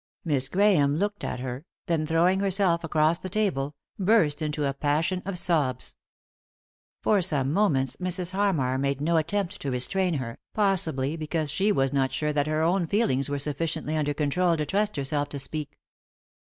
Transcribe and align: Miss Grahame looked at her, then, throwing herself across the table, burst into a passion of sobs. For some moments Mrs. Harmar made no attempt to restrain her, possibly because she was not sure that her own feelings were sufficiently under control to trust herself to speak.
Miss 0.25 0.49
Grahame 0.49 0.97
looked 0.97 1.23
at 1.23 1.41
her, 1.41 1.63
then, 1.85 2.07
throwing 2.07 2.39
herself 2.39 2.83
across 2.83 3.19
the 3.19 3.29
table, 3.29 3.75
burst 3.99 4.41
into 4.41 4.65
a 4.65 4.73
passion 4.73 5.21
of 5.27 5.37
sobs. 5.37 5.93
For 7.03 7.21
some 7.21 7.53
moments 7.53 7.97
Mrs. 7.97 8.31
Harmar 8.31 8.79
made 8.79 8.99
no 8.99 9.17
attempt 9.17 9.61
to 9.61 9.69
restrain 9.69 10.15
her, 10.15 10.39
possibly 10.55 11.17
because 11.17 11.51
she 11.51 11.71
was 11.71 11.93
not 11.93 12.11
sure 12.11 12.33
that 12.33 12.47
her 12.47 12.63
own 12.63 12.87
feelings 12.87 13.29
were 13.29 13.37
sufficiently 13.37 13.95
under 13.95 14.15
control 14.15 14.57
to 14.57 14.65
trust 14.65 14.95
herself 14.95 15.29
to 15.29 15.37
speak. 15.37 15.77